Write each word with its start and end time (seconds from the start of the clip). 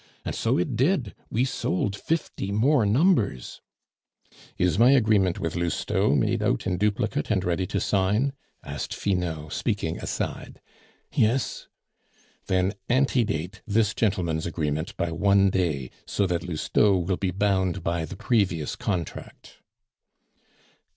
And 0.25 0.33
so 0.33 0.57
it 0.57 0.75
did. 0.75 1.13
We 1.29 1.45
sold 1.45 1.95
fifty 1.95 2.51
more 2.51 2.87
numbers." 2.87 3.61
"Is 4.57 4.79
my 4.79 4.89
agreement 4.93 5.39
with 5.39 5.55
Lousteau 5.55 6.15
made 6.15 6.41
out 6.41 6.65
in 6.65 6.79
duplicate 6.79 7.29
and 7.29 7.43
ready 7.43 7.67
to 7.67 7.79
sign?" 7.79 8.33
asked 8.63 8.95
Finot, 8.95 9.53
speaking 9.53 9.99
aside. 9.99 10.59
"Yes." 11.13 11.67
"Then 12.47 12.73
ante 12.89 13.23
date 13.23 13.61
this 13.67 13.93
gentleman's 13.93 14.47
agreement 14.47 14.97
by 14.97 15.11
one 15.11 15.51
day, 15.51 15.91
so 16.07 16.25
that 16.25 16.41
Lousteau 16.47 16.97
will 16.97 17.17
be 17.17 17.29
bound 17.29 17.83
by 17.83 18.03
the 18.03 18.15
previous 18.15 18.75
contract." 18.75 19.59